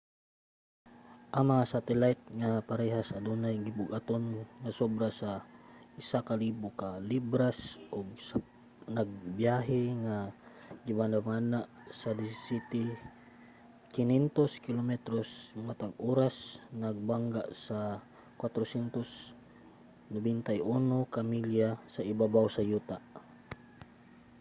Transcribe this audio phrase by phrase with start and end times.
[1.35, 4.23] ang mga satelayt nga parehas adunay gibug-aton
[4.61, 5.31] nga sobra sa
[5.99, 7.59] 1,000 ka libras
[7.97, 8.07] ug
[8.97, 10.17] nagbiyahe nga
[10.85, 11.59] gibanabana
[12.01, 15.29] sa 17,500 kilometros
[15.67, 16.35] matag oras
[16.83, 17.79] nagbangga sa
[18.41, 22.97] 491 ka milya sa ibabaw sa yuta